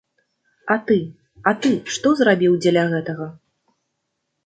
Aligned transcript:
А 0.75 0.77
ты, 0.87 0.97
а 1.51 1.53
ты 1.65 1.71
што 1.99 2.07
зрабіў 2.23 2.59
дзеля 2.65 2.89
гэтага? 2.95 3.33